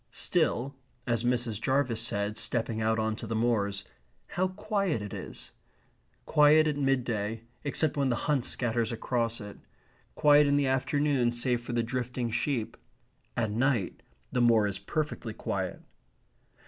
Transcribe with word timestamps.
Still, 0.11 0.73
as 1.05 1.23
Mrs. 1.23 1.61
Jarvis 1.61 2.01
said, 2.01 2.35
stepping 2.35 2.81
out 2.81 2.97
on 2.97 3.15
to 3.17 3.27
the 3.27 3.35
moors, 3.35 3.83
"How 4.29 4.47
quiet 4.47 4.99
it 4.99 5.13
is!" 5.13 5.51
Quiet 6.25 6.65
at 6.65 6.75
midday, 6.75 7.43
except 7.63 7.97
when 7.97 8.09
the 8.09 8.15
hunt 8.25 8.43
scatters 8.45 8.91
across 8.91 9.39
it; 9.39 9.59
quiet 10.15 10.47
in 10.47 10.55
the 10.57 10.65
afternoon, 10.65 11.29
save 11.29 11.61
for 11.61 11.73
the 11.73 11.83
drifting 11.83 12.31
sheep; 12.31 12.77
at 13.37 13.51
night 13.51 14.01
the 14.31 14.41
moor 14.41 14.65
is 14.65 14.79
perfectly 14.79 15.35
quiet. 15.35 15.83